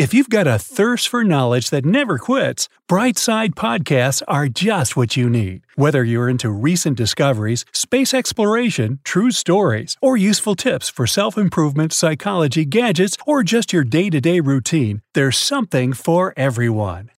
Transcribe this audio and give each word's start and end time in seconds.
If 0.00 0.14
you've 0.14 0.30
got 0.30 0.46
a 0.46 0.58
thirst 0.58 1.08
for 1.08 1.24
knowledge 1.24 1.68
that 1.68 1.84
never 1.84 2.16
quits, 2.16 2.70
Brightside 2.88 3.50
Podcasts 3.50 4.22
are 4.26 4.48
just 4.48 4.96
what 4.96 5.14
you 5.14 5.28
need. 5.28 5.60
Whether 5.74 6.02
you're 6.02 6.30
into 6.30 6.48
recent 6.48 6.96
discoveries, 6.96 7.66
space 7.74 8.14
exploration, 8.14 9.00
true 9.04 9.30
stories, 9.30 9.98
or 10.00 10.16
useful 10.16 10.54
tips 10.54 10.88
for 10.88 11.06
self 11.06 11.36
improvement, 11.36 11.92
psychology, 11.92 12.64
gadgets, 12.64 13.18
or 13.26 13.42
just 13.42 13.74
your 13.74 13.84
day 13.84 14.08
to 14.08 14.22
day 14.22 14.40
routine, 14.40 15.02
there's 15.12 15.36
something 15.36 15.92
for 15.92 16.32
everyone. 16.34 17.10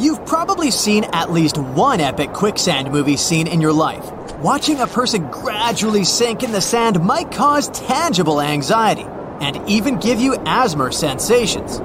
You've 0.00 0.26
probably 0.26 0.72
seen 0.72 1.04
at 1.12 1.30
least 1.30 1.58
one 1.58 2.00
epic 2.00 2.32
quicksand 2.32 2.90
movie 2.90 3.16
scene 3.16 3.46
in 3.46 3.60
your 3.60 3.72
life. 3.72 4.10
Watching 4.40 4.80
a 4.80 4.88
person 4.88 5.30
gradually 5.30 6.02
sink 6.02 6.42
in 6.42 6.50
the 6.50 6.60
sand 6.60 7.00
might 7.00 7.30
cause 7.30 7.68
tangible 7.68 8.40
anxiety 8.40 9.06
and 9.42 9.68
even 9.68 9.98
give 9.98 10.20
you 10.20 10.36
asthma 10.46 10.92
sensations. 10.92 11.80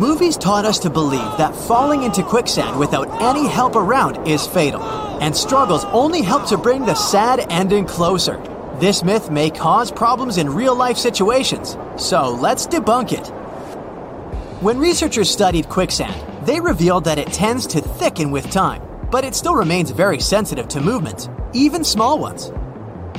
Movies 0.00 0.36
taught 0.36 0.64
us 0.64 0.78
to 0.80 0.90
believe 0.90 1.38
that 1.38 1.54
falling 1.54 2.02
into 2.02 2.22
quicksand 2.22 2.78
without 2.78 3.22
any 3.22 3.46
help 3.46 3.76
around 3.76 4.26
is 4.26 4.46
fatal, 4.46 4.82
and 5.20 5.36
struggles 5.36 5.84
only 5.86 6.22
help 6.22 6.46
to 6.48 6.58
bring 6.58 6.84
the 6.84 6.94
sad 6.94 7.46
ending 7.50 7.84
closer. 7.86 8.36
This 8.78 9.02
myth 9.02 9.30
may 9.30 9.48
cause 9.48 9.90
problems 9.90 10.36
in 10.36 10.50
real 10.50 10.74
life 10.74 10.98
situations, 10.98 11.76
so 11.96 12.30
let's 12.30 12.66
debunk 12.66 13.12
it. 13.12 13.26
When 14.62 14.78
researchers 14.78 15.30
studied 15.30 15.68
quicksand, 15.68 16.46
they 16.46 16.60
revealed 16.60 17.04
that 17.04 17.18
it 17.18 17.32
tends 17.32 17.66
to 17.68 17.80
thicken 17.80 18.30
with 18.30 18.50
time, 18.50 18.82
but 19.10 19.24
it 19.24 19.34
still 19.34 19.54
remains 19.54 19.90
very 19.90 20.20
sensitive 20.20 20.68
to 20.68 20.80
movements, 20.80 21.28
even 21.52 21.84
small 21.84 22.18
ones. 22.18 22.50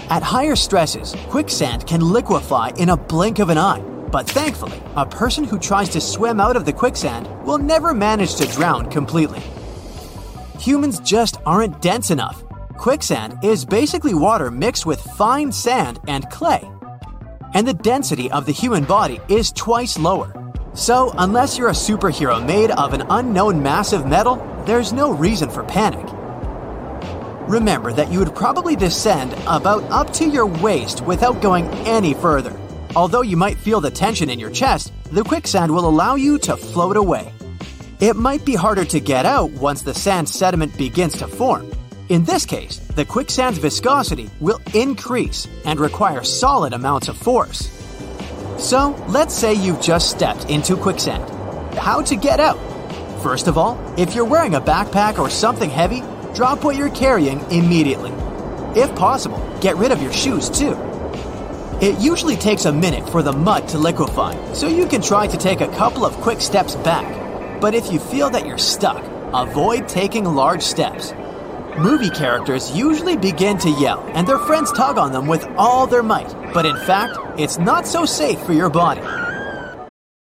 At 0.09 0.23
higher 0.23 0.55
stresses, 0.55 1.15
quicksand 1.27 1.85
can 1.85 1.99
liquefy 1.99 2.69
in 2.77 2.89
a 2.89 2.97
blink 2.97 3.39
of 3.39 3.49
an 3.49 3.57
eye. 3.57 3.81
But 4.09 4.25
thankfully, 4.25 4.81
a 4.95 5.05
person 5.05 5.43
who 5.43 5.59
tries 5.59 5.89
to 5.89 5.99
swim 5.99 6.39
out 6.39 6.55
of 6.55 6.65
the 6.65 6.71
quicksand 6.71 7.27
will 7.45 7.57
never 7.57 7.93
manage 7.93 8.35
to 8.35 8.47
drown 8.47 8.89
completely. 8.89 9.41
Humans 10.59 11.01
just 11.01 11.37
aren't 11.45 11.81
dense 11.81 12.09
enough. 12.09 12.41
Quicksand 12.77 13.43
is 13.43 13.65
basically 13.65 14.13
water 14.13 14.49
mixed 14.49 14.85
with 14.85 15.01
fine 15.01 15.51
sand 15.51 15.99
and 16.07 16.29
clay. 16.29 16.63
And 17.53 17.67
the 17.67 17.73
density 17.73 18.31
of 18.31 18.45
the 18.45 18.53
human 18.53 18.85
body 18.85 19.19
is 19.27 19.51
twice 19.51 19.99
lower. 19.99 20.31
So, 20.73 21.11
unless 21.17 21.57
you're 21.57 21.69
a 21.69 21.83
superhero 21.87 22.45
made 22.45 22.71
of 22.71 22.93
an 22.93 23.03
unknown 23.09 23.61
massive 23.61 24.05
metal, 24.05 24.35
there's 24.65 24.93
no 24.93 25.11
reason 25.11 25.49
for 25.49 25.63
panic. 25.63 26.07
Remember 27.47 27.93
that 27.93 28.11
you 28.11 28.19
would 28.19 28.35
probably 28.35 28.75
descend 28.75 29.33
about 29.47 29.81
up 29.83 30.11
to 30.15 30.27
your 30.27 30.45
waist 30.45 31.01
without 31.01 31.41
going 31.41 31.65
any 31.87 32.13
further. 32.13 32.53
Although 32.93 33.21
you 33.21 33.37
might 33.37 33.57
feel 33.57 33.79
the 33.79 33.89
tension 33.89 34.29
in 34.29 34.37
your 34.37 34.51
chest, 34.51 34.91
the 35.13 35.23
quicksand 35.23 35.73
will 35.73 35.87
allow 35.87 36.15
you 36.15 36.37
to 36.39 36.57
float 36.57 36.97
away. 36.97 37.31
It 38.01 38.17
might 38.17 38.43
be 38.43 38.53
harder 38.53 38.83
to 38.83 38.99
get 38.99 39.25
out 39.25 39.51
once 39.51 39.81
the 39.81 39.93
sand 39.93 40.27
sediment 40.27 40.77
begins 40.77 41.17
to 41.19 41.27
form. 41.27 41.71
In 42.09 42.25
this 42.25 42.45
case, 42.45 42.79
the 42.79 43.05
quicksand's 43.05 43.59
viscosity 43.59 44.29
will 44.41 44.59
increase 44.73 45.47
and 45.63 45.79
require 45.79 46.25
solid 46.25 46.73
amounts 46.73 47.07
of 47.07 47.17
force. 47.17 47.69
So, 48.57 48.93
let's 49.07 49.33
say 49.33 49.53
you've 49.53 49.81
just 49.81 50.09
stepped 50.09 50.49
into 50.49 50.75
quicksand. 50.75 51.23
How 51.77 52.01
to 52.01 52.15
get 52.17 52.41
out? 52.41 52.59
First 53.23 53.47
of 53.47 53.57
all, 53.57 53.77
if 53.97 54.15
you're 54.15 54.25
wearing 54.25 54.55
a 54.55 54.61
backpack 54.61 55.17
or 55.17 55.29
something 55.29 55.69
heavy, 55.69 56.03
drop 56.33 56.63
what 56.63 56.75
you're 56.75 56.89
carrying 56.89 57.39
immediately. 57.51 58.11
If 58.79 58.95
possible, 58.95 59.39
get 59.61 59.77
rid 59.77 59.91
of 59.91 60.01
your 60.01 60.13
shoes 60.13 60.49
too. 60.49 60.73
It 61.81 61.99
usually 61.99 62.35
takes 62.35 62.65
a 62.65 62.71
minute 62.71 63.09
for 63.09 63.21
the 63.21 63.33
mud 63.33 63.67
to 63.69 63.77
liquefy, 63.77 64.53
so 64.53 64.67
you 64.67 64.87
can 64.87 65.01
try 65.01 65.27
to 65.27 65.37
take 65.37 65.61
a 65.61 65.67
couple 65.67 66.05
of 66.05 66.13
quick 66.15 66.41
steps 66.41 66.75
back. 66.75 67.61
But 67.61 67.75
if 67.75 67.91
you 67.91 67.99
feel 67.99 68.29
that 68.31 68.45
you're 68.45 68.57
stuck, 68.57 69.03
avoid 69.33 69.87
taking 69.87 70.25
large 70.25 70.63
steps. 70.63 71.13
Movie 71.77 72.09
characters 72.09 72.75
usually 72.75 73.15
begin 73.15 73.59
to 73.59 73.69
yell, 73.69 74.03
and 74.15 74.27
their 74.27 74.39
friends 74.39 74.71
tug 74.71 74.97
on 74.97 75.11
them 75.11 75.27
with 75.27 75.45
all 75.57 75.85
their 75.85 76.01
might, 76.01 76.33
but 76.53 76.65
in 76.65 76.75
fact, 76.75 77.17
it's 77.37 77.59
not 77.59 77.85
so 77.85 78.05
safe 78.05 78.39
for 78.39 78.53
your 78.53 78.69
body. 78.69 79.01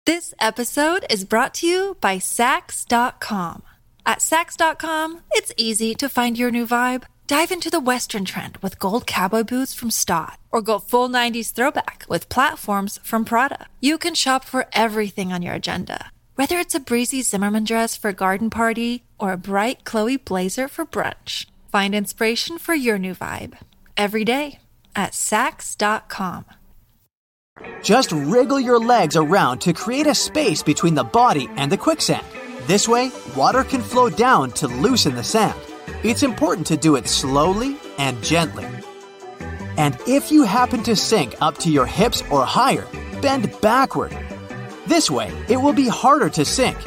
This 0.08 0.34
episode 0.40 1.06
is 1.10 1.26
brought 1.26 1.54
to 1.56 1.68
you 1.68 1.98
by 2.02 2.18
Saks.com. 2.18 3.62
At 4.08 4.20
Saks.com, 4.20 5.20
it's 5.32 5.52
easy 5.58 5.94
to 5.96 6.08
find 6.08 6.38
your 6.38 6.50
new 6.50 6.66
vibe. 6.66 7.04
Dive 7.28 7.52
into 7.52 7.70
the 7.70 7.82
Western 7.82 8.24
trend 8.24 8.56
with 8.62 8.80
gold 8.80 9.06
cowboy 9.06 9.44
boots 9.44 9.74
from 9.74 9.92
Staud, 9.92 10.38
or 10.50 10.62
go 10.62 10.80
full 10.80 11.10
90s 11.10 11.52
throwback 11.52 12.06
with 12.08 12.30
platforms 12.30 13.02
from 13.04 13.26
Prada. 13.26 13.68
You 13.82 13.98
can 13.98 14.16
shop 14.16 14.46
for 14.46 14.66
everything 14.72 15.34
on 15.34 15.42
your 15.42 15.56
agenda, 15.56 16.10
whether 16.36 16.58
it's 16.58 16.74
a 16.74 16.80
breezy 16.80 17.22
Zimmermann 17.22 17.66
dress 17.66 17.98
for 17.98 18.08
a 18.08 18.14
garden 18.14 18.50
party 18.50 19.04
or 19.20 19.34
a 19.34 19.38
bright 19.38 19.84
Chloe 19.84 20.16
blazer 20.16 20.70
for 20.70 20.86
brunch. 20.86 21.46
Find 21.70 21.94
inspiration 21.94 22.60
for 22.60 22.74
your 22.74 22.98
new 22.98 23.14
vibe 23.14 23.58
every 23.98 24.24
day 24.24 24.60
at 24.96 25.12
Saks.com. 25.12 26.46
Just 27.84 28.14
wriggle 28.14 28.62
your 28.62 28.80
legs 28.80 29.18
around 29.18 29.60
to 29.60 29.74
create 29.74 30.08
a 30.08 30.16
space 30.16 30.64
between 30.64 30.96
the 30.96 31.04
body 31.04 31.50
and 31.58 31.70
the 31.70 31.78
quicksand. 31.78 32.26
This 32.68 32.86
way, 32.86 33.12
water 33.34 33.64
can 33.64 33.82
flow 33.82 34.10
down 34.10 34.52
to 34.60 34.68
loosen 34.68 35.16
the 35.16 35.24
sand. 35.24 35.58
It's 36.04 36.22
important 36.22 36.68
to 36.68 36.76
do 36.76 36.98
it 36.98 37.08
slowly 37.08 37.78
and 37.98 38.22
gently. 38.22 38.68
And 39.78 39.98
if 40.06 40.34
you 40.34 40.44
happen 40.44 40.84
to 40.84 40.94
sink 40.94 41.34
up 41.40 41.58
to 41.60 41.72
your 41.72 41.86
hips 41.86 42.22
or 42.30 42.46
higher, 42.46 42.86
bend 43.22 43.50
backward. 43.62 44.12
This 44.86 45.10
way, 45.10 45.32
it 45.48 45.56
will 45.56 45.72
be 45.72 45.88
harder 45.88 46.30
to 46.32 46.44
sink. 46.44 46.78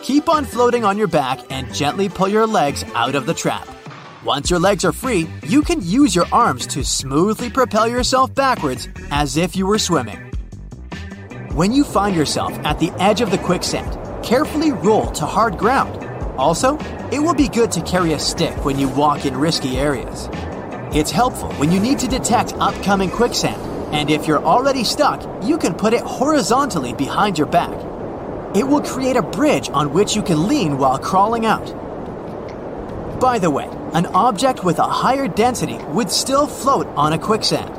Keep 0.00 0.30
on 0.30 0.46
floating 0.46 0.86
on 0.86 0.96
your 0.96 1.06
back 1.06 1.40
and 1.50 1.72
gently 1.74 2.08
pull 2.08 2.28
your 2.28 2.46
legs 2.46 2.82
out 2.94 3.14
of 3.14 3.26
the 3.26 3.34
trap. 3.34 3.68
Once 4.24 4.48
your 4.48 4.58
legs 4.58 4.86
are 4.86 4.92
free, 4.92 5.28
you 5.42 5.60
can 5.60 5.82
use 5.82 6.16
your 6.16 6.26
arms 6.32 6.66
to 6.68 6.82
smoothly 6.82 7.50
propel 7.50 7.86
yourself 7.86 8.34
backwards 8.34 8.88
as 9.10 9.36
if 9.36 9.54
you 9.54 9.66
were 9.66 9.78
swimming. 9.78 10.32
When 11.52 11.72
you 11.72 11.84
find 11.84 12.16
yourself 12.16 12.54
at 12.64 12.78
the 12.78 12.90
edge 12.92 13.20
of 13.20 13.30
the 13.30 13.38
quicksand, 13.38 14.05
carefully 14.26 14.72
roll 14.72 15.06
to 15.12 15.24
hard 15.24 15.56
ground. 15.56 16.04
Also, 16.36 16.76
it 17.12 17.20
will 17.20 17.34
be 17.34 17.48
good 17.48 17.70
to 17.70 17.80
carry 17.82 18.12
a 18.12 18.18
stick 18.18 18.64
when 18.64 18.78
you 18.78 18.88
walk 18.88 19.24
in 19.24 19.36
risky 19.36 19.78
areas. 19.78 20.28
It's 20.92 21.12
helpful 21.12 21.52
when 21.54 21.70
you 21.70 21.78
need 21.78 22.00
to 22.00 22.08
detect 22.08 22.54
upcoming 22.54 23.10
quicksand, 23.10 23.62
and 23.94 24.10
if 24.10 24.26
you're 24.26 24.44
already 24.44 24.82
stuck, 24.82 25.22
you 25.44 25.56
can 25.56 25.74
put 25.74 25.94
it 25.94 26.02
horizontally 26.02 26.92
behind 26.92 27.38
your 27.38 27.46
back. 27.46 27.72
It 28.56 28.66
will 28.66 28.82
create 28.82 29.16
a 29.16 29.22
bridge 29.22 29.70
on 29.70 29.92
which 29.92 30.16
you 30.16 30.22
can 30.22 30.48
lean 30.48 30.76
while 30.76 30.98
crawling 30.98 31.46
out. 31.46 31.66
By 33.20 33.38
the 33.38 33.50
way, 33.50 33.68
an 33.92 34.06
object 34.06 34.64
with 34.64 34.80
a 34.80 34.82
higher 34.82 35.28
density 35.28 35.78
would 35.90 36.10
still 36.10 36.46
float 36.48 36.88
on 36.96 37.12
a 37.12 37.18
quicksand. 37.18 37.70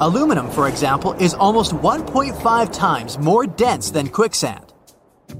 Aluminum, 0.00 0.50
for 0.50 0.68
example, 0.68 1.12
is 1.14 1.34
almost 1.34 1.72
1.5 1.72 2.72
times 2.72 3.18
more 3.18 3.44
dense 3.44 3.90
than 3.90 4.08
quicksand. 4.08 4.69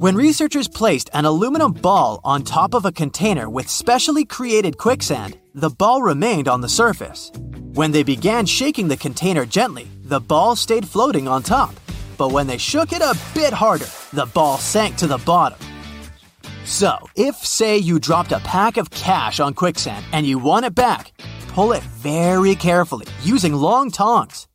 When 0.01 0.17
researchers 0.17 0.67
placed 0.67 1.11
an 1.13 1.27
aluminum 1.27 1.75
ball 1.75 2.23
on 2.25 2.43
top 2.43 2.73
of 2.73 2.87
a 2.87 2.91
container 2.91 3.51
with 3.51 3.69
specially 3.69 4.25
created 4.25 4.79
quicksand, 4.79 5.37
the 5.53 5.69
ball 5.69 6.01
remained 6.01 6.49
on 6.49 6.63
the 6.63 6.71
surface. 6.71 7.31
When 7.75 7.93
they 7.93 8.03
began 8.03 8.47
shaking 8.47 8.89
the 8.89 8.97
container 8.97 9.45
gently, 9.45 9.91
the 10.03 10.19
ball 10.19 10.57
stayed 10.57 10.89
floating 10.89 11.29
on 11.29 11.43
top. 11.43 11.75
But 12.17 12.33
when 12.33 12.47
they 12.47 12.57
shook 12.57 12.95
it 12.95 13.03
a 13.03 13.15
bit 13.35 13.53
harder, 13.53 13.85
the 14.15 14.25
ball 14.25 14.57
sank 14.57 14.97
to 14.97 15.07
the 15.07 15.19
bottom. 15.19 15.59
So, 16.65 16.97
if, 17.15 17.37
say, 17.45 17.77
you 17.77 17.99
dropped 17.99 18.33
a 18.33 18.41
pack 18.41 18.79
of 18.79 18.89
cash 18.89 19.39
on 19.39 19.53
quicksand 19.53 20.03
and 20.13 20.27
you 20.27 20.39
want 20.39 20.65
it 20.65 20.75
back, 20.75 21.13
pull 21.49 21.73
it 21.73 21.83
very 21.83 22.55
carefully 22.55 23.07
using 23.23 23.53
long 23.53 23.91
tongs 23.91 24.49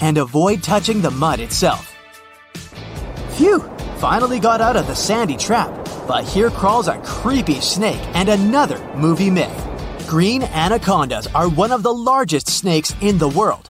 and 0.00 0.18
avoid 0.18 0.62
touching 0.62 1.02
the 1.02 1.10
mud 1.10 1.40
itself. 1.40 1.90
Phew! 3.32 3.73
Finally 4.04 4.38
got 4.38 4.60
out 4.60 4.76
of 4.76 4.86
the 4.86 4.94
sandy 4.94 5.34
trap, 5.34 5.72
but 6.06 6.24
here 6.24 6.50
crawls 6.50 6.88
a 6.88 6.98
creepy 6.98 7.58
snake 7.58 8.02
and 8.12 8.28
another 8.28 8.78
movie 8.94 9.30
myth. 9.30 9.66
Green 10.06 10.42
anacondas 10.42 11.26
are 11.28 11.48
one 11.48 11.72
of 11.72 11.82
the 11.82 11.90
largest 11.90 12.46
snakes 12.50 12.94
in 13.00 13.16
the 13.16 13.30
world. 13.30 13.70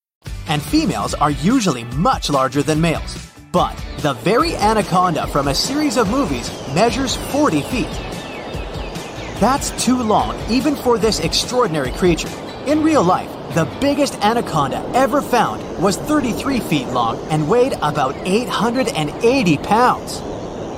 and 0.51 0.61
females 0.61 1.13
are 1.13 1.31
usually 1.31 1.85
much 1.95 2.29
larger 2.29 2.61
than 2.61 2.81
males. 2.81 3.15
But 3.53 3.73
the 3.99 4.11
very 4.15 4.53
anaconda 4.57 5.25
from 5.27 5.47
a 5.47 5.55
series 5.55 5.95
of 5.95 6.09
movies 6.11 6.51
measures 6.75 7.15
40 7.31 7.61
feet. 7.61 7.93
That's 9.39 9.71
too 9.81 10.03
long, 10.03 10.37
even 10.51 10.75
for 10.75 10.97
this 10.97 11.21
extraordinary 11.21 11.93
creature. 11.93 12.27
In 12.67 12.83
real 12.83 13.01
life, 13.01 13.29
the 13.55 13.63
biggest 13.79 14.15
anaconda 14.15 14.79
ever 14.93 15.21
found 15.21 15.81
was 15.81 15.95
33 15.95 16.59
feet 16.59 16.87
long 16.87 17.17
and 17.29 17.49
weighed 17.49 17.73
about 17.81 18.15
880 18.27 19.57
pounds. 19.59 20.19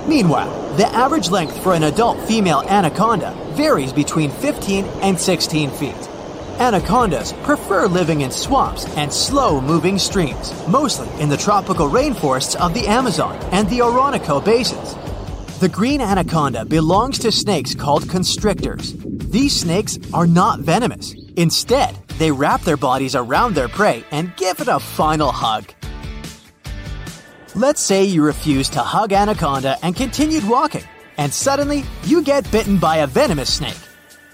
Meanwhile, 0.08 0.76
the 0.78 0.86
average 0.88 1.32
length 1.32 1.64
for 1.64 1.74
an 1.74 1.84
adult 1.84 2.20
female 2.28 2.62
anaconda 2.70 3.34
varies 3.54 3.92
between 3.92 4.30
15 4.30 4.86
and 5.02 5.20
16 5.20 5.72
feet. 5.72 6.13
Anacondas 6.60 7.34
prefer 7.44 7.88
living 7.88 8.22
in 8.22 8.30
swamps 8.30 8.86
and 8.96 9.12
slow 9.12 9.60
moving 9.60 9.98
streams, 9.98 10.54
mostly 10.68 11.10
in 11.20 11.28
the 11.28 11.38
tropical 11.38 11.90
rainforests 11.90 12.56
of 12.56 12.76
the 12.76 12.88
Amazon 12.88 13.36
and 13.52 13.68
the 13.70 13.82
Orinoco 13.82 14.40
basins. 14.40 14.96
The 15.60 15.70
green 15.70 16.00
anaconda 16.00 16.64
belongs 16.66 17.18
to 17.20 17.32
snakes 17.32 17.74
called 17.74 18.08
constrictors. 18.08 18.94
These 18.98 19.60
snakes 19.60 19.98
are 20.14 20.28
not 20.28 20.60
venomous. 20.60 21.16
Instead, 21.38 21.98
they 22.20 22.32
wrap 22.32 22.62
their 22.62 22.78
bodies 22.78 23.16
around 23.16 23.56
their 23.56 23.68
prey 23.68 24.04
and 24.12 24.36
give 24.36 24.60
it 24.60 24.68
a 24.68 24.80
final 24.80 25.32
hug. 25.32 25.66
Let's 27.56 27.82
say 27.82 28.04
you 28.04 28.24
refuse 28.24 28.70
to 28.70 28.80
hug 28.80 29.12
anaconda 29.12 29.78
and 29.82 29.96
continued 29.96 30.48
walking, 30.48 30.84
and 31.18 31.34
suddenly 31.34 31.84
you 32.04 32.22
get 32.22 32.50
bitten 32.52 32.78
by 32.78 32.98
a 32.98 33.08
venomous 33.08 33.52
snake. 33.52 33.78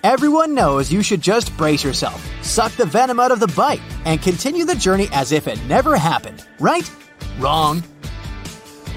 Everyone 0.01 0.53
knows 0.53 0.89
you 0.89 1.03
should 1.03 1.19
just 1.19 1.55
brace 1.57 1.83
yourself, 1.83 2.25
suck 2.41 2.71
the 2.73 2.85
venom 2.85 3.19
out 3.19 3.31
of 3.31 3.41
the 3.41 3.49
bite, 3.49 3.81
and 4.05 4.21
continue 4.21 4.63
the 4.63 4.75
journey 4.75 5.09
as 5.11 5.33
if 5.33 5.45
it 5.45 5.61
never 5.65 5.97
happened, 5.97 6.45
right? 6.57 6.89
Wrong. 7.37 7.83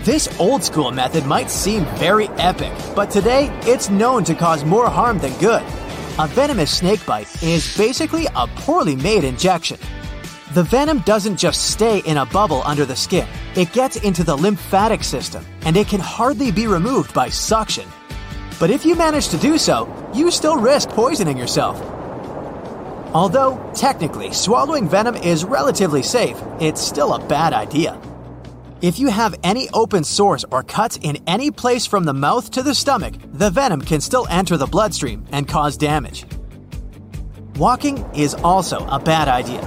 This 0.04 0.28
old 0.38 0.62
school 0.62 0.92
method 0.92 1.26
might 1.26 1.50
seem 1.50 1.86
very 1.96 2.28
epic, 2.38 2.72
but 2.94 3.10
today 3.10 3.50
it's 3.62 3.90
known 3.90 4.22
to 4.24 4.34
cause 4.36 4.64
more 4.64 4.88
harm 4.88 5.18
than 5.18 5.36
good. 5.40 5.62
A 6.20 6.28
venomous 6.28 6.78
snake 6.78 7.04
bite 7.04 7.42
is 7.42 7.76
basically 7.76 8.26
a 8.36 8.46
poorly 8.46 8.94
made 8.94 9.24
injection. 9.24 9.80
The 10.54 10.62
venom 10.62 11.00
doesn't 11.00 11.36
just 11.36 11.72
stay 11.72 11.98
in 12.00 12.18
a 12.18 12.26
bubble 12.26 12.62
under 12.64 12.84
the 12.84 12.94
skin, 12.94 13.26
it 13.56 13.72
gets 13.72 13.96
into 13.96 14.22
the 14.22 14.36
lymphatic 14.36 15.02
system, 15.02 15.44
and 15.62 15.76
it 15.76 15.88
can 15.88 16.00
hardly 16.00 16.52
be 16.52 16.68
removed 16.68 17.12
by 17.12 17.28
suction. 17.28 17.88
But 18.62 18.70
if 18.70 18.86
you 18.86 18.94
manage 18.94 19.26
to 19.30 19.36
do 19.38 19.58
so, 19.58 19.92
you 20.14 20.30
still 20.30 20.56
risk 20.56 20.90
poisoning 20.90 21.36
yourself. 21.36 21.80
Although, 23.12 23.58
technically, 23.74 24.32
swallowing 24.32 24.88
venom 24.88 25.16
is 25.16 25.44
relatively 25.44 26.04
safe, 26.04 26.40
it's 26.60 26.80
still 26.80 27.12
a 27.12 27.26
bad 27.26 27.54
idea. 27.54 28.00
If 28.80 29.00
you 29.00 29.08
have 29.08 29.34
any 29.42 29.68
open 29.70 30.04
sores 30.04 30.44
or 30.52 30.62
cuts 30.62 30.96
in 31.02 31.18
any 31.26 31.50
place 31.50 31.86
from 31.86 32.04
the 32.04 32.14
mouth 32.14 32.52
to 32.52 32.62
the 32.62 32.72
stomach, 32.72 33.14
the 33.32 33.50
venom 33.50 33.82
can 33.82 34.00
still 34.00 34.28
enter 34.30 34.56
the 34.56 34.66
bloodstream 34.66 35.26
and 35.32 35.48
cause 35.48 35.76
damage. 35.76 36.24
Walking 37.56 37.98
is 38.14 38.34
also 38.44 38.86
a 38.86 39.00
bad 39.00 39.26
idea. 39.26 39.60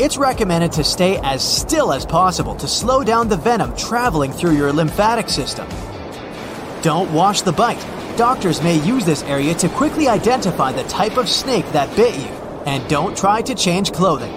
It's 0.00 0.16
recommended 0.16 0.72
to 0.72 0.82
stay 0.82 1.18
as 1.18 1.40
still 1.40 1.92
as 1.92 2.04
possible 2.04 2.56
to 2.56 2.66
slow 2.66 3.04
down 3.04 3.28
the 3.28 3.36
venom 3.36 3.76
traveling 3.76 4.32
through 4.32 4.56
your 4.56 4.72
lymphatic 4.72 5.28
system. 5.28 5.68
Don't 6.82 7.14
wash 7.14 7.42
the 7.42 7.52
bite 7.52 7.86
Doctors 8.20 8.60
may 8.60 8.78
use 8.86 9.06
this 9.06 9.22
area 9.22 9.54
to 9.54 9.66
quickly 9.70 10.06
identify 10.06 10.72
the 10.72 10.82
type 10.82 11.16
of 11.16 11.26
snake 11.26 11.64
that 11.72 11.96
bit 11.96 12.14
you, 12.14 12.28
and 12.66 12.86
don't 12.86 13.16
try 13.16 13.40
to 13.40 13.54
change 13.54 13.92
clothing. 13.92 14.30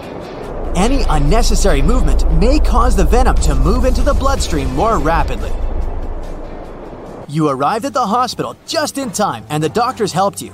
Any 0.77 1.03
unnecessary 1.09 1.81
movement 1.81 2.31
may 2.39 2.59
cause 2.59 2.95
the 2.95 3.03
venom 3.03 3.35
to 3.41 3.53
move 3.53 3.83
into 3.83 4.01
the 4.01 4.13
bloodstream 4.13 4.73
more 4.73 4.99
rapidly. 4.99 5.51
You 7.27 7.49
arrived 7.49 7.83
at 7.83 7.93
the 7.93 8.07
hospital 8.07 8.55
just 8.67 8.97
in 8.97 9.11
time, 9.11 9.45
and 9.49 9.61
the 9.61 9.67
doctors 9.67 10.13
helped 10.13 10.41
you. 10.41 10.53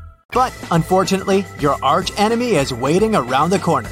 But 0.31 0.53
unfortunately, 0.71 1.45
your 1.59 1.77
arch 1.83 2.17
enemy 2.17 2.51
is 2.51 2.73
waiting 2.73 3.15
around 3.15 3.49
the 3.49 3.59
corner. 3.59 3.89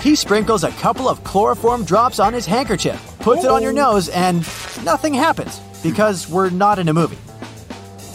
He 0.00 0.14
sprinkles 0.14 0.62
a 0.62 0.70
couple 0.72 1.08
of 1.08 1.24
chloroform 1.24 1.84
drops 1.84 2.20
on 2.20 2.34
his 2.34 2.44
handkerchief, 2.44 3.02
puts 3.20 3.44
it 3.44 3.50
on 3.50 3.62
your 3.62 3.72
nose, 3.72 4.10
and 4.10 4.38
nothing 4.84 5.14
happens 5.14 5.58
because 5.82 6.28
we're 6.28 6.50
not 6.50 6.78
in 6.78 6.88
a 6.88 6.94
movie. 6.94 7.18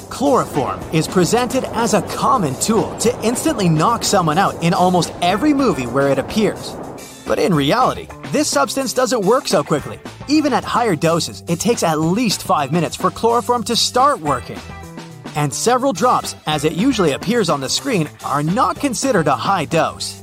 Chloroform 0.09 0.79
is 0.93 1.07
presented 1.07 1.63
as 1.75 1.95
a 1.95 2.03
common 2.03 2.53
tool 2.59 2.95
to 2.99 3.19
instantly 3.23 3.67
knock 3.67 4.03
someone 4.03 4.37
out 4.37 4.61
in 4.63 4.73
almost 4.73 5.11
every 5.23 5.55
movie 5.55 5.87
where 5.87 6.09
it 6.09 6.19
appears. 6.19 6.75
But 7.25 7.39
in 7.39 7.53
reality, 7.53 8.07
this 8.27 8.47
substance 8.47 8.93
doesn't 8.93 9.25
work 9.25 9.47
so 9.47 9.63
quickly. 9.63 9.99
Even 10.27 10.53
at 10.53 10.63
higher 10.63 10.95
doses, 10.95 11.43
it 11.47 11.59
takes 11.59 11.81
at 11.81 11.99
least 11.99 12.43
5 12.43 12.71
minutes 12.71 12.95
for 12.95 13.09
chloroform 13.09 13.63
to 13.63 13.75
start 13.75 14.19
working 14.19 14.59
and 15.35 15.53
several 15.53 15.93
drops, 15.93 16.35
as 16.45 16.63
it 16.63 16.73
usually 16.73 17.11
appears 17.11 17.49
on 17.49 17.61
the 17.61 17.69
screen, 17.69 18.09
are 18.25 18.43
not 18.43 18.79
considered 18.79 19.27
a 19.27 19.35
high 19.35 19.65
dose. 19.65 20.21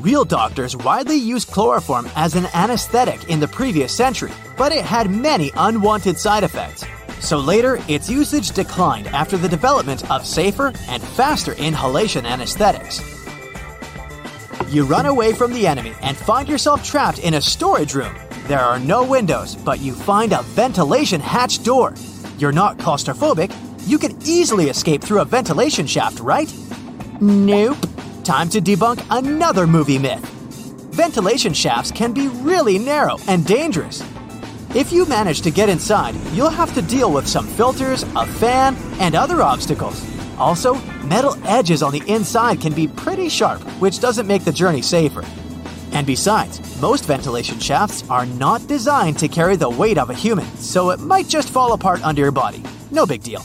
Real 0.00 0.24
doctors 0.24 0.76
widely 0.76 1.16
used 1.16 1.48
chloroform 1.48 2.08
as 2.16 2.34
an 2.34 2.46
anesthetic 2.54 3.28
in 3.28 3.38
the 3.40 3.48
previous 3.48 3.94
century, 3.94 4.32
but 4.56 4.72
it 4.72 4.84
had 4.84 5.10
many 5.10 5.52
unwanted 5.56 6.18
side 6.18 6.42
effects. 6.42 6.84
So 7.20 7.38
later, 7.38 7.78
its 7.86 8.10
usage 8.10 8.50
declined 8.50 9.06
after 9.08 9.36
the 9.36 9.48
development 9.48 10.10
of 10.10 10.26
safer 10.26 10.72
and 10.88 11.02
faster 11.02 11.52
inhalation 11.52 12.26
anesthetics. 12.26 13.00
You 14.68 14.84
run 14.84 15.06
away 15.06 15.34
from 15.34 15.52
the 15.52 15.66
enemy 15.66 15.92
and 16.02 16.16
find 16.16 16.48
yourself 16.48 16.82
trapped 16.82 17.20
in 17.20 17.34
a 17.34 17.40
storage 17.40 17.94
room. 17.94 18.14
There 18.48 18.58
are 18.58 18.80
no 18.80 19.04
windows, 19.04 19.54
but 19.54 19.80
you 19.80 19.92
find 19.92 20.32
a 20.32 20.42
ventilation 20.42 21.20
hatch 21.20 21.62
door. 21.62 21.94
You're 22.38 22.52
not 22.52 22.78
claustrophobic, 22.78 23.52
you 23.86 23.98
could 23.98 24.26
easily 24.26 24.68
escape 24.68 25.02
through 25.02 25.20
a 25.20 25.24
ventilation 25.24 25.86
shaft, 25.86 26.20
right? 26.20 26.52
Nope. 27.20 27.78
Time 28.24 28.48
to 28.50 28.60
debunk 28.60 29.04
another 29.10 29.66
movie 29.66 29.98
myth. 29.98 30.24
Ventilation 30.92 31.52
shafts 31.52 31.90
can 31.90 32.12
be 32.12 32.28
really 32.28 32.78
narrow 32.78 33.16
and 33.28 33.46
dangerous. 33.46 34.02
If 34.74 34.92
you 34.92 35.04
manage 35.06 35.42
to 35.42 35.50
get 35.50 35.68
inside, 35.68 36.14
you'll 36.32 36.48
have 36.50 36.74
to 36.74 36.82
deal 36.82 37.12
with 37.12 37.26
some 37.26 37.46
filters, 37.46 38.04
a 38.16 38.26
fan, 38.26 38.76
and 39.00 39.14
other 39.14 39.42
obstacles. 39.42 40.02
Also, 40.38 40.74
metal 41.04 41.36
edges 41.46 41.82
on 41.82 41.92
the 41.92 42.02
inside 42.06 42.60
can 42.60 42.72
be 42.72 42.88
pretty 42.88 43.28
sharp, 43.28 43.60
which 43.80 44.00
doesn't 44.00 44.26
make 44.26 44.44
the 44.44 44.52
journey 44.52 44.82
safer. 44.82 45.24
And 45.92 46.06
besides, 46.06 46.80
most 46.80 47.04
ventilation 47.04 47.58
shafts 47.58 48.08
are 48.08 48.26
not 48.26 48.66
designed 48.66 49.18
to 49.18 49.28
carry 49.28 49.56
the 49.56 49.68
weight 49.68 49.98
of 49.98 50.08
a 50.08 50.14
human, 50.14 50.46
so 50.56 50.90
it 50.90 51.00
might 51.00 51.28
just 51.28 51.50
fall 51.50 51.74
apart 51.74 52.02
under 52.02 52.22
your 52.22 52.32
body. 52.32 52.62
No 52.90 53.04
big 53.04 53.22
deal. 53.22 53.44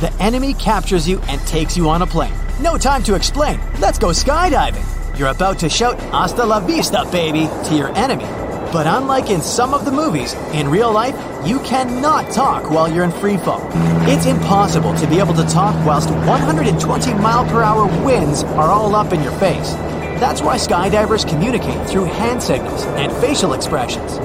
The 0.00 0.10
enemy 0.14 0.54
captures 0.54 1.06
you 1.06 1.20
and 1.28 1.38
takes 1.42 1.76
you 1.76 1.90
on 1.90 2.00
a 2.00 2.06
plane. 2.06 2.32
No 2.58 2.78
time 2.78 3.02
to 3.02 3.14
explain. 3.14 3.60
Let's 3.80 3.98
go 3.98 4.12
skydiving. 4.12 4.86
You're 5.18 5.28
about 5.28 5.58
to 5.58 5.68
shout 5.68 6.00
"Hasta 6.10 6.42
la 6.46 6.58
vista, 6.58 7.04
baby" 7.12 7.50
to 7.68 7.74
your 7.76 7.94
enemy. 7.94 8.24
But 8.72 8.86
unlike 8.86 9.28
in 9.28 9.42
some 9.42 9.74
of 9.74 9.84
the 9.84 9.92
movies, 9.92 10.32
in 10.54 10.70
real 10.70 10.90
life, 10.90 11.14
you 11.44 11.58
cannot 11.60 12.32
talk 12.32 12.70
while 12.70 12.88
you're 12.88 13.04
in 13.04 13.12
free 13.12 13.36
fall. 13.36 13.60
It's 14.08 14.24
impossible 14.24 14.94
to 14.94 15.06
be 15.06 15.18
able 15.18 15.34
to 15.34 15.44
talk 15.44 15.74
whilst 15.84 16.08
120 16.08 17.12
mile 17.20 17.44
per 17.44 17.62
hour 17.62 17.84
winds 18.02 18.42
are 18.56 18.70
all 18.70 18.94
up 18.94 19.12
in 19.12 19.22
your 19.22 19.32
face. 19.32 19.74
That's 20.18 20.40
why 20.40 20.56
skydivers 20.56 21.28
communicate 21.28 21.86
through 21.86 22.06
hand 22.06 22.42
signals 22.42 22.86
and 22.96 23.12
facial 23.20 23.52
expressions. 23.52 24.18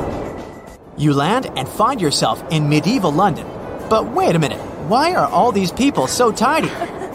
You 0.95 1.13
land 1.13 1.47
and 1.57 1.67
find 1.67 1.99
yourself 1.99 2.41
in 2.49 2.69
medieval 2.69 3.11
London. 3.11 3.45
But 3.89 4.13
wait 4.13 4.35
a 4.35 4.39
minute, 4.39 4.61
why 4.89 5.15
are 5.15 5.27
all 5.27 5.51
these 5.51 5.71
people 5.71 6.05
so 6.07 6.31
tiny? 6.31 6.67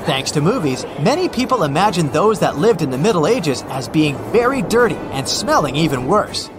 Thanks 0.04 0.32
to 0.32 0.40
movies, 0.40 0.84
many 1.00 1.28
people 1.28 1.62
imagine 1.62 2.08
those 2.08 2.40
that 2.40 2.58
lived 2.58 2.82
in 2.82 2.90
the 2.90 2.98
Middle 2.98 3.26
Ages 3.26 3.62
as 3.68 3.88
being 3.88 4.16
very 4.32 4.62
dirty 4.62 4.96
and 4.96 5.28
smelling 5.28 5.76
even 5.76 6.06
worse. 6.06 6.50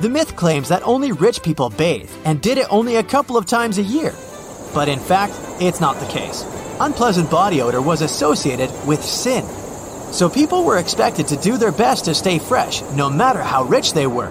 The 0.00 0.08
myth 0.08 0.36
claims 0.36 0.68
that 0.68 0.86
only 0.86 1.12
rich 1.12 1.42
people 1.42 1.70
bathe 1.70 2.10
and 2.24 2.40
did 2.40 2.58
it 2.58 2.66
only 2.70 2.96
a 2.96 3.02
couple 3.02 3.36
of 3.36 3.46
times 3.46 3.78
a 3.78 3.82
year. 3.82 4.14
But 4.74 4.88
in 4.88 4.98
fact, 4.98 5.34
it's 5.60 5.80
not 5.80 5.98
the 5.98 6.06
case. 6.06 6.44
Unpleasant 6.78 7.30
body 7.30 7.60
odor 7.60 7.82
was 7.82 8.02
associated 8.02 8.70
with 8.86 9.02
sin. 9.02 9.44
So 10.12 10.28
people 10.28 10.64
were 10.64 10.78
expected 10.78 11.28
to 11.28 11.36
do 11.36 11.56
their 11.56 11.72
best 11.72 12.04
to 12.04 12.14
stay 12.14 12.38
fresh, 12.38 12.82
no 12.92 13.10
matter 13.10 13.42
how 13.42 13.64
rich 13.64 13.92
they 13.92 14.06
were. 14.06 14.30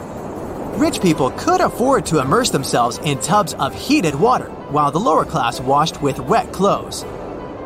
Rich 0.78 1.02
people 1.02 1.32
could 1.32 1.60
afford 1.60 2.06
to 2.08 2.20
immerse 2.20 2.50
themselves 2.50 2.98
in 3.00 3.20
tubs 3.20 3.54
of 3.56 3.74
heated 3.74 4.16
water, 4.16 4.50
while 4.74 4.92
the 4.92 5.00
lower 5.00 5.24
class 5.24 5.62
washed 5.62 6.02
with 6.02 6.20
wet 6.20 6.52
clothes. 6.52 7.06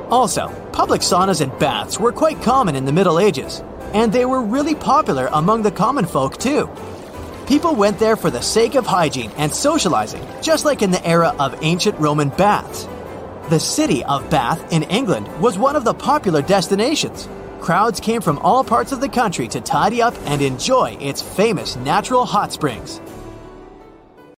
Also, 0.09 0.49
public 0.73 1.01
saunas 1.01 1.41
and 1.41 1.57
baths 1.57 1.99
were 1.99 2.11
quite 2.11 2.41
common 2.43 2.75
in 2.75 2.85
the 2.85 2.91
Middle 2.91 3.19
Ages, 3.19 3.63
and 3.93 4.13
they 4.13 4.25
were 4.25 4.41
really 4.41 4.75
popular 4.75 5.27
among 5.31 5.63
the 5.63 5.71
common 5.71 6.05
folk 6.05 6.37
too. 6.37 6.69
People 7.47 7.75
went 7.75 7.97
there 7.97 8.17
for 8.17 8.29
the 8.29 8.41
sake 8.41 8.75
of 8.75 8.85
hygiene 8.85 9.31
and 9.37 9.53
socializing, 9.53 10.25
just 10.41 10.65
like 10.65 10.81
in 10.81 10.91
the 10.91 11.05
era 11.07 11.33
of 11.39 11.57
ancient 11.61 11.97
Roman 11.97 12.29
baths. 12.29 12.87
The 13.49 13.59
city 13.59 14.03
of 14.03 14.29
Bath 14.29 14.73
in 14.73 14.83
England 14.83 15.29
was 15.39 15.57
one 15.57 15.77
of 15.77 15.85
the 15.85 15.93
popular 15.93 16.41
destinations. 16.41 17.29
Crowds 17.61 18.01
came 18.01 18.21
from 18.21 18.37
all 18.39 18.63
parts 18.65 18.91
of 18.91 18.99
the 18.99 19.07
country 19.07 19.47
to 19.47 19.61
tidy 19.61 20.01
up 20.01 20.13
and 20.25 20.41
enjoy 20.41 20.97
its 20.99 21.21
famous 21.21 21.77
natural 21.77 22.25
hot 22.25 22.51
springs. 22.51 22.99